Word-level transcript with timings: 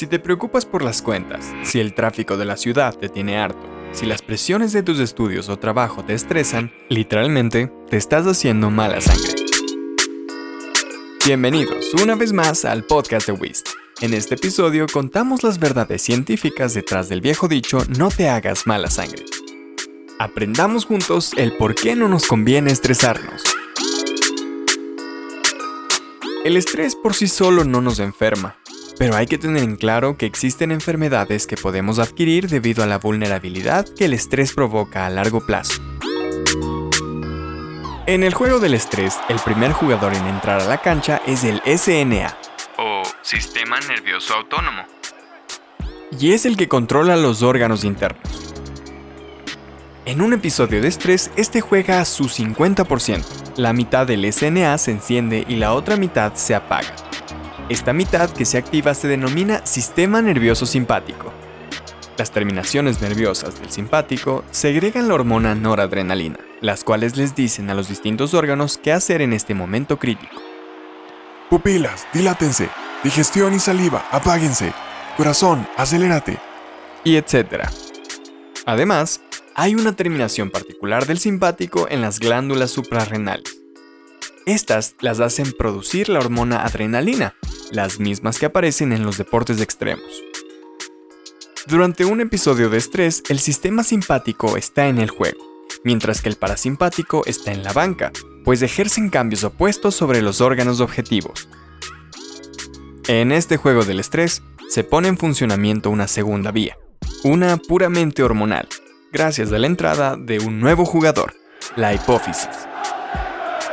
Si 0.00 0.06
te 0.06 0.18
preocupas 0.18 0.64
por 0.64 0.82
las 0.82 1.02
cuentas, 1.02 1.52
si 1.62 1.78
el 1.78 1.92
tráfico 1.92 2.38
de 2.38 2.46
la 2.46 2.56
ciudad 2.56 2.96
te 2.96 3.10
tiene 3.10 3.36
harto, 3.36 3.68
si 3.92 4.06
las 4.06 4.22
presiones 4.22 4.72
de 4.72 4.82
tus 4.82 4.98
estudios 4.98 5.50
o 5.50 5.58
trabajo 5.58 6.02
te 6.02 6.14
estresan, 6.14 6.72
literalmente 6.88 7.70
te 7.90 7.98
estás 7.98 8.24
haciendo 8.26 8.70
mala 8.70 9.02
sangre. 9.02 9.34
Bienvenidos 11.26 11.92
una 12.02 12.14
vez 12.14 12.32
más 12.32 12.64
al 12.64 12.84
podcast 12.84 13.26
de 13.26 13.34
WIST. 13.34 13.68
En 14.00 14.14
este 14.14 14.36
episodio 14.36 14.86
contamos 14.90 15.42
las 15.42 15.58
verdades 15.58 16.00
científicas 16.00 16.72
detrás 16.72 17.10
del 17.10 17.20
viejo 17.20 17.46
dicho 17.46 17.84
no 17.98 18.08
te 18.08 18.30
hagas 18.30 18.66
mala 18.66 18.88
sangre. 18.88 19.26
Aprendamos 20.18 20.86
juntos 20.86 21.32
el 21.36 21.58
por 21.58 21.74
qué 21.74 21.94
no 21.94 22.08
nos 22.08 22.26
conviene 22.26 22.72
estresarnos. 22.72 23.42
El 26.42 26.56
estrés 26.56 26.96
por 26.96 27.12
sí 27.12 27.28
solo 27.28 27.64
no 27.64 27.82
nos 27.82 27.98
enferma, 27.98 28.59
pero 29.00 29.16
hay 29.16 29.26
que 29.26 29.38
tener 29.38 29.62
en 29.62 29.76
claro 29.76 30.18
que 30.18 30.26
existen 30.26 30.70
enfermedades 30.70 31.46
que 31.46 31.56
podemos 31.56 31.98
adquirir 31.98 32.50
debido 32.50 32.84
a 32.84 32.86
la 32.86 32.98
vulnerabilidad 32.98 33.88
que 33.88 34.04
el 34.04 34.12
estrés 34.12 34.52
provoca 34.52 35.06
a 35.06 35.08
largo 35.08 35.40
plazo. 35.40 35.80
En 38.06 38.22
el 38.22 38.34
juego 38.34 38.60
del 38.60 38.74
estrés, 38.74 39.18
el 39.30 39.38
primer 39.38 39.72
jugador 39.72 40.12
en 40.12 40.26
entrar 40.26 40.60
a 40.60 40.66
la 40.66 40.82
cancha 40.82 41.22
es 41.26 41.44
el 41.44 41.62
SNA, 41.64 42.36
o 42.76 43.02
Sistema 43.22 43.80
Nervioso 43.80 44.34
Autónomo, 44.34 44.82
y 46.18 46.32
es 46.32 46.44
el 46.44 46.58
que 46.58 46.68
controla 46.68 47.16
los 47.16 47.40
órganos 47.40 47.84
internos. 47.84 48.52
En 50.04 50.20
un 50.20 50.34
episodio 50.34 50.82
de 50.82 50.88
estrés, 50.88 51.30
este 51.36 51.62
juega 51.62 52.02
a 52.02 52.04
su 52.04 52.24
50%. 52.24 53.24
La 53.56 53.72
mitad 53.72 54.06
del 54.06 54.30
SNA 54.30 54.76
se 54.76 54.90
enciende 54.90 55.46
y 55.48 55.56
la 55.56 55.72
otra 55.72 55.96
mitad 55.96 56.34
se 56.34 56.54
apaga. 56.54 57.09
Esta 57.70 57.92
mitad 57.92 58.30
que 58.30 58.46
se 58.46 58.58
activa 58.58 58.94
se 58.94 59.06
denomina 59.06 59.64
sistema 59.64 60.20
nervioso 60.20 60.66
simpático. 60.66 61.32
Las 62.18 62.32
terminaciones 62.32 63.00
nerviosas 63.00 63.60
del 63.60 63.70
simpático 63.70 64.44
segregan 64.50 65.06
la 65.06 65.14
hormona 65.14 65.54
noradrenalina, 65.54 66.40
las 66.60 66.82
cuales 66.82 67.16
les 67.16 67.36
dicen 67.36 67.70
a 67.70 67.74
los 67.74 67.88
distintos 67.88 68.34
órganos 68.34 68.76
qué 68.76 68.92
hacer 68.92 69.22
en 69.22 69.32
este 69.32 69.54
momento 69.54 70.00
crítico. 70.00 70.42
Pupilas, 71.48 72.08
dilátense. 72.12 72.68
Digestión 73.04 73.54
y 73.54 73.60
saliva, 73.60 74.04
apáguense. 74.10 74.72
Corazón, 75.16 75.64
acelérate. 75.76 76.40
Y 77.04 77.14
etcétera. 77.14 77.70
Además, 78.66 79.20
hay 79.54 79.76
una 79.76 79.94
terminación 79.94 80.50
particular 80.50 81.06
del 81.06 81.20
simpático 81.20 81.86
en 81.88 82.00
las 82.00 82.18
glándulas 82.18 82.72
suprarrenales. 82.72 83.62
Estas 84.44 84.96
las 85.00 85.20
hacen 85.20 85.52
producir 85.52 86.08
la 86.08 86.18
hormona 86.18 86.64
adrenalina, 86.64 87.36
las 87.70 88.00
mismas 88.00 88.38
que 88.38 88.46
aparecen 88.46 88.92
en 88.92 89.04
los 89.04 89.18
deportes 89.18 89.60
extremos. 89.60 90.22
Durante 91.66 92.04
un 92.04 92.20
episodio 92.20 92.70
de 92.70 92.78
estrés, 92.78 93.22
el 93.28 93.38
sistema 93.38 93.84
simpático 93.84 94.56
está 94.56 94.88
en 94.88 94.98
el 94.98 95.10
juego, 95.10 95.38
mientras 95.84 96.22
que 96.22 96.28
el 96.28 96.36
parasimpático 96.36 97.22
está 97.26 97.52
en 97.52 97.62
la 97.62 97.72
banca, 97.72 98.12
pues 98.44 98.62
ejercen 98.62 99.10
cambios 99.10 99.44
opuestos 99.44 99.94
sobre 99.94 100.22
los 100.22 100.40
órganos 100.40 100.80
objetivos. 100.80 101.48
En 103.08 103.32
este 103.32 103.56
juego 103.56 103.84
del 103.84 104.00
estrés, 104.00 104.42
se 104.68 104.84
pone 104.84 105.08
en 105.08 105.18
funcionamiento 105.18 105.90
una 105.90 106.06
segunda 106.06 106.50
vía, 106.50 106.78
una 107.24 107.56
puramente 107.56 108.22
hormonal, 108.22 108.68
gracias 109.12 109.52
a 109.52 109.58
la 109.58 109.66
entrada 109.66 110.16
de 110.16 110.38
un 110.38 110.60
nuevo 110.60 110.84
jugador, 110.84 111.34
la 111.76 111.92
hipófisis. 111.92 112.69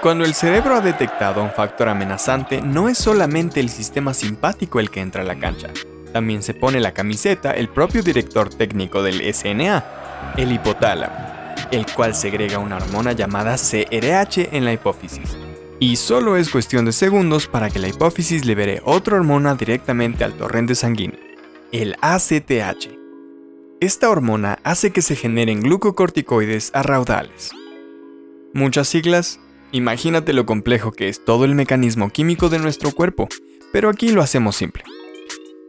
Cuando 0.00 0.24
el 0.24 0.34
cerebro 0.34 0.76
ha 0.76 0.80
detectado 0.80 1.42
un 1.42 1.50
factor 1.50 1.88
amenazante, 1.88 2.62
no 2.62 2.88
es 2.88 2.98
solamente 2.98 3.58
el 3.58 3.68
sistema 3.68 4.14
simpático 4.14 4.78
el 4.78 4.90
que 4.90 5.00
entra 5.00 5.22
a 5.22 5.24
la 5.24 5.40
cancha. 5.40 5.70
También 6.12 6.44
se 6.44 6.54
pone 6.54 6.78
la 6.78 6.92
camiseta 6.94 7.50
el 7.50 7.68
propio 7.68 8.04
director 8.04 8.48
técnico 8.48 9.02
del 9.02 9.20
SNA, 9.34 9.84
el 10.36 10.52
hipotálamo, 10.52 11.16
el 11.72 11.84
cual 11.92 12.14
segrega 12.14 12.60
una 12.60 12.76
hormona 12.76 13.10
llamada 13.10 13.56
CRH 13.56 14.50
en 14.52 14.64
la 14.64 14.72
hipófisis. 14.72 15.36
Y 15.80 15.96
solo 15.96 16.36
es 16.36 16.48
cuestión 16.48 16.84
de 16.84 16.92
segundos 16.92 17.48
para 17.48 17.68
que 17.68 17.80
la 17.80 17.88
hipófisis 17.88 18.44
libere 18.44 18.80
otra 18.84 19.16
hormona 19.16 19.56
directamente 19.56 20.22
al 20.22 20.34
torrente 20.34 20.76
sanguíneo, 20.76 21.18
el 21.72 21.96
ACTH. 22.00 22.88
Esta 23.80 24.10
hormona 24.10 24.60
hace 24.62 24.92
que 24.92 25.02
se 25.02 25.16
generen 25.16 25.60
glucocorticoides 25.60 26.70
a 26.72 26.84
raudales. 26.84 27.50
Muchas 28.54 28.88
siglas, 28.88 29.40
Imagínate 29.70 30.32
lo 30.32 30.46
complejo 30.46 30.92
que 30.92 31.08
es 31.08 31.22
todo 31.22 31.44
el 31.44 31.54
mecanismo 31.54 32.08
químico 32.08 32.48
de 32.48 32.58
nuestro 32.58 32.90
cuerpo, 32.92 33.28
pero 33.70 33.90
aquí 33.90 34.08
lo 34.08 34.22
hacemos 34.22 34.56
simple. 34.56 34.82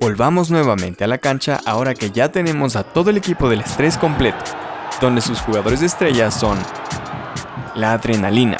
Volvamos 0.00 0.50
nuevamente 0.50 1.04
a 1.04 1.06
la 1.06 1.18
cancha 1.18 1.60
ahora 1.64 1.94
que 1.94 2.10
ya 2.10 2.32
tenemos 2.32 2.74
a 2.74 2.82
todo 2.82 3.10
el 3.10 3.16
equipo 3.16 3.48
del 3.48 3.60
estrés 3.60 3.96
completo, 3.96 4.42
donde 5.00 5.20
sus 5.20 5.40
jugadores 5.40 5.78
de 5.78 5.86
estrellas 5.86 6.38
son 6.38 6.58
la 7.76 7.92
adrenalina, 7.92 8.58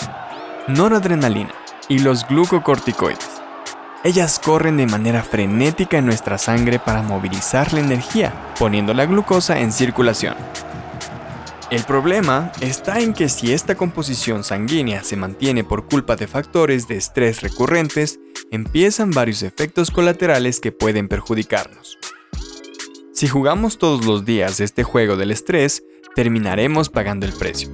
noradrenalina 0.69 1.53
y 1.89 1.99
los 1.99 2.27
glucocorticoides. 2.29 3.43
Ellas 4.05 4.39
corren 4.39 4.77
de 4.77 4.87
manera 4.87 5.25
frenética 5.25 5.99
en 5.99 6.07
nuestra 6.07 6.39
sangre 6.39 6.79
para 6.79 7.03
movilizar 7.03 7.73
la 7.73 7.81
energía, 7.81 8.33
poniendo 8.57 8.95
la 8.95 9.07
glucosa 9.07 9.59
en 9.59 9.73
circulación. 9.73 10.37
El 11.75 11.83
problema 11.83 12.53
está 12.61 13.01
en 13.01 13.13
que 13.13 13.29
si 13.29 13.53
esta 13.53 13.75
composición 13.75 14.45
sanguínea 14.45 15.03
se 15.03 15.17
mantiene 15.17 15.65
por 15.65 15.89
culpa 15.89 16.15
de 16.15 16.29
factores 16.29 16.87
de 16.87 16.97
estrés 16.97 17.41
recurrentes, 17.41 18.21
empiezan 18.53 19.11
varios 19.11 19.43
efectos 19.43 19.91
colaterales 19.91 20.61
que 20.61 20.71
pueden 20.71 21.09
perjudicarnos. 21.09 21.99
Si 23.13 23.27
jugamos 23.27 23.79
todos 23.79 24.07
los 24.07 24.25
días 24.25 24.61
este 24.61 24.85
juego 24.85 25.17
del 25.17 25.33
estrés, 25.33 25.83
terminaremos 26.15 26.91
pagando 26.91 27.27
el 27.27 27.33
precio. 27.33 27.73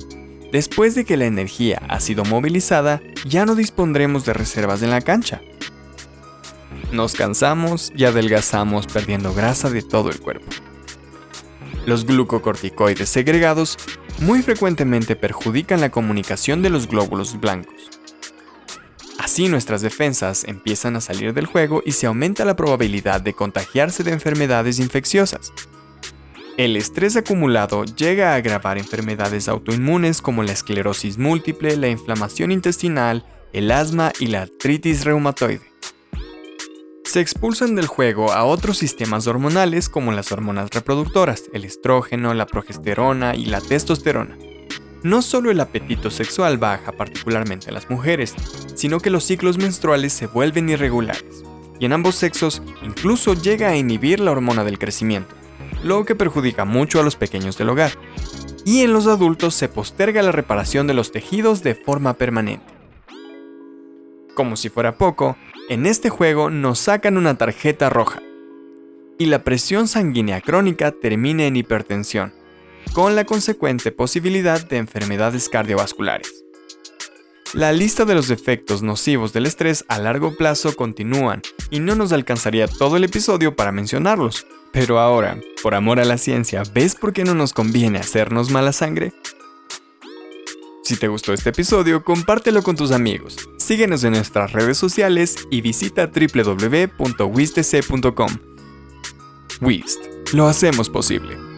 Después 0.51 0.95
de 0.95 1.05
que 1.05 1.19
la 1.19 1.27
energía 1.27 1.83
ha 1.91 2.01
sido 2.01 2.25
movilizada, 2.25 3.03
ya 3.27 3.45
no 3.45 3.55
dispondremos 3.55 4.25
de 4.25 4.33
reservas 4.33 4.81
en 4.81 4.89
la 4.89 5.03
cancha. 5.03 5.43
Nos 6.91 7.13
cansamos 7.13 7.93
y 7.95 8.07
adelgazamos 8.07 8.87
perdiendo 8.87 9.35
grasa 9.35 9.69
de 9.69 9.83
todo 9.83 10.09
el 10.09 10.21
cuerpo. 10.21 10.70
Los 11.87 12.05
glucocorticoides 12.05 13.09
segregados 13.09 13.79
muy 14.21 14.43
frecuentemente 14.43 15.17
perjudican 15.17 15.81
la 15.81 15.91
comunicación 15.91 16.63
de 16.63 16.71
los 16.71 16.87
glóbulos 16.87 17.41
blancos. 17.41 17.89
Así 19.19 19.49
nuestras 19.49 19.81
defensas 19.81 20.45
empiezan 20.45 20.97
a 20.97 21.01
salir 21.01 21.33
del 21.33 21.47
juego 21.47 21.83
y 21.85 21.93
se 21.93 22.07
aumenta 22.07 22.45
la 22.45 22.57
probabilidad 22.57 23.21
de 23.21 23.33
contagiarse 23.33 24.03
de 24.03 24.13
enfermedades 24.13 24.79
infecciosas. 24.79 25.53
El 26.59 26.77
estrés 26.77 27.17
acumulado 27.17 27.85
llega 27.85 28.33
a 28.33 28.37
agravar 28.37 28.77
enfermedades 28.77 29.49
autoinmunes 29.49 30.21
como 30.21 30.43
la 30.43 30.53
esclerosis 30.53 31.17
múltiple, 31.17 31.77
la 31.77 31.89
inflamación 31.89 32.53
intestinal, 32.53 33.25
el 33.53 33.71
asma 33.71 34.13
y 34.21 34.27
la 34.27 34.43
artritis 34.43 35.05
reumatoide 35.05 35.70
se 37.11 37.21
expulsan 37.21 37.75
del 37.75 37.89
juego 37.89 38.33
a 38.33 38.45
otros 38.45 38.79
sistemas 38.79 39.27
hormonales 39.27 39.89
como 39.89 40.13
las 40.13 40.31
hormonas 40.31 40.71
reproductoras, 40.71 41.51
el 41.53 41.65
estrógeno, 41.65 42.35
la 42.35 42.47
progesterona 42.47 43.35
y 43.35 43.47
la 43.47 43.61
testosterona. 43.61 44.39
No 45.03 45.21
solo 45.21 45.51
el 45.51 45.59
apetito 45.59 46.11
sexual 46.11 46.59
baja 46.59 46.93
particularmente 46.93 47.67
en 47.67 47.75
las 47.75 47.91
mujeres, 47.91 48.37
sino 48.77 49.01
que 49.01 49.11
los 49.11 49.25
ciclos 49.25 49.59
menstruales 49.59 50.13
se 50.13 50.29
vuelven 50.29 50.69
irregulares, 50.69 51.43
y 51.81 51.87
en 51.87 51.95
ambos 51.95 52.15
sexos 52.15 52.63
incluso 52.81 53.35
llega 53.35 53.71
a 53.71 53.77
inhibir 53.77 54.21
la 54.21 54.31
hormona 54.31 54.63
del 54.63 54.79
crecimiento, 54.79 55.35
lo 55.83 56.05
que 56.05 56.15
perjudica 56.15 56.65
mucho 56.65 57.01
a 57.01 57.03
los 57.03 57.17
pequeños 57.17 57.59
del 57.59 57.71
hogar. 57.71 57.91
Y 58.65 58.83
en 58.83 58.93
los 58.93 59.09
adultos 59.09 59.57
se 59.57 59.69
posterga 59.69 60.23
la 60.23 60.31
reparación 60.31 60.87
de 60.87 60.95
los 60.95 61.11
tejidos 61.11 61.65
de 61.65 61.75
forma 61.75 62.15
permanente. 62.15 62.73
Como 64.37 64.55
si 64.55 64.69
fuera 64.69 64.97
poco, 64.97 65.37
en 65.71 65.87
este 65.87 66.11
juego 66.11 66.51
nos 66.51 66.81
sacan 66.81 67.17
una 67.17 67.39
tarjeta 67.39 67.89
roja 67.89 68.21
y 69.19 69.27
la 69.27 69.45
presión 69.45 69.87
sanguínea 69.87 70.41
crónica 70.41 70.91
termina 70.91 71.45
en 71.45 71.55
hipertensión, 71.55 72.33
con 72.93 73.15
la 73.15 73.25
consecuente 73.25 73.93
posibilidad 73.93 74.67
de 74.67 74.79
enfermedades 74.79 75.49
cardiovasculares. 75.49 76.45
La 77.53 77.73
lista 77.73 78.05
de 78.05 78.17
los 78.17 78.31
efectos 78.31 78.83
nocivos 78.83 79.33
del 79.33 79.47
estrés 79.47 79.85
a 79.87 80.01
largo 80.01 80.37
plazo 80.37 80.75
continúan 80.75 81.41
y 81.71 81.79
no 81.79 81.95
nos 81.95 82.11
alcanzaría 82.11 82.67
todo 82.67 82.97
el 82.97 83.05
episodio 83.05 83.55
para 83.55 83.71
mencionarlos. 83.71 84.49
Pero 84.73 84.99
ahora, 84.99 85.39
por 85.63 85.77
amor 85.77 86.01
a 86.01 86.05
la 86.05 86.19
ciencia, 86.19 86.65
¿ves 86.75 86.97
por 86.97 87.13
qué 87.13 87.23
no 87.23 87.35
nos 87.35 87.53
conviene 87.53 87.99
hacernos 87.99 88.51
mala 88.51 88.73
sangre? 88.73 89.13
Si 90.91 90.97
te 90.97 91.07
gustó 91.07 91.33
este 91.33 91.51
episodio, 91.51 92.03
compártelo 92.03 92.65
con 92.65 92.75
tus 92.75 92.91
amigos. 92.91 93.37
Síguenos 93.59 94.03
en 94.03 94.15
nuestras 94.15 94.51
redes 94.51 94.77
sociales 94.77 95.37
y 95.49 95.61
visita 95.61 96.11
www.wistc.com. 96.11 96.99
Wist, 99.61 100.05
lo 100.33 100.49
hacemos 100.49 100.91
posible. 100.91 101.50